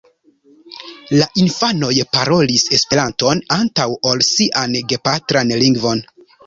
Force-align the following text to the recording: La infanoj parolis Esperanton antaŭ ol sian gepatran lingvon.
La 1.19 1.27
infanoj 1.43 1.91
parolis 2.17 2.65
Esperanton 2.79 3.45
antaŭ 3.61 3.89
ol 4.13 4.29
sian 4.33 4.79
gepatran 4.95 5.59
lingvon. 5.65 6.09